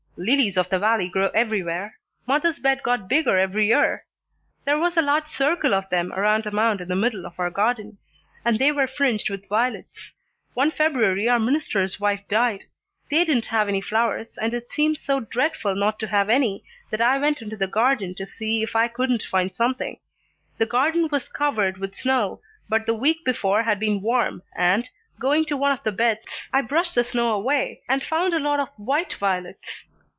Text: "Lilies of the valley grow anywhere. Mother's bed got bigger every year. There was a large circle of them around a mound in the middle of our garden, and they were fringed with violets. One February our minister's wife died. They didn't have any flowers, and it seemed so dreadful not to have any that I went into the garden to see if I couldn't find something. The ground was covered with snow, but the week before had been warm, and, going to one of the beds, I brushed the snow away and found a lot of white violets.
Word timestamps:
"Lilies 0.17 0.55
of 0.57 0.69
the 0.69 0.77
valley 0.77 1.09
grow 1.09 1.29
anywhere. 1.29 1.95
Mother's 2.27 2.59
bed 2.59 2.83
got 2.83 3.07
bigger 3.07 3.39
every 3.39 3.65
year. 3.67 4.05
There 4.65 4.77
was 4.77 4.95
a 4.95 5.01
large 5.01 5.27
circle 5.27 5.73
of 5.73 5.89
them 5.89 6.13
around 6.13 6.45
a 6.45 6.51
mound 6.51 6.79
in 6.79 6.89
the 6.89 6.95
middle 6.97 7.25
of 7.25 7.39
our 7.39 7.49
garden, 7.49 7.97
and 8.45 8.59
they 8.59 8.71
were 8.71 8.85
fringed 8.87 9.31
with 9.31 9.47
violets. 9.49 10.13
One 10.53 10.69
February 10.69 11.27
our 11.27 11.39
minister's 11.39 11.99
wife 11.99 12.21
died. 12.29 12.65
They 13.09 13.23
didn't 13.25 13.47
have 13.47 13.67
any 13.67 13.81
flowers, 13.81 14.37
and 14.37 14.53
it 14.53 14.71
seemed 14.71 14.99
so 14.99 15.21
dreadful 15.21 15.73
not 15.73 15.97
to 16.01 16.07
have 16.07 16.29
any 16.29 16.63
that 16.91 17.01
I 17.01 17.17
went 17.17 17.41
into 17.41 17.55
the 17.57 17.65
garden 17.65 18.13
to 18.15 18.27
see 18.27 18.61
if 18.61 18.75
I 18.75 18.89
couldn't 18.89 19.23
find 19.23 19.55
something. 19.55 19.97
The 20.59 20.67
ground 20.67 21.09
was 21.11 21.29
covered 21.29 21.77
with 21.79 21.95
snow, 21.95 22.41
but 22.69 22.85
the 22.85 22.93
week 22.93 23.25
before 23.25 23.63
had 23.63 23.79
been 23.79 24.01
warm, 24.03 24.43
and, 24.55 24.87
going 25.19 25.45
to 25.45 25.57
one 25.57 25.71
of 25.71 25.81
the 25.83 25.91
beds, 25.93 26.27
I 26.53 26.61
brushed 26.61 26.93
the 26.93 27.03
snow 27.05 27.31
away 27.33 27.81
and 27.89 28.03
found 28.03 28.33
a 28.35 28.39
lot 28.39 28.59
of 28.59 28.69
white 28.77 29.13
violets. 29.15 29.85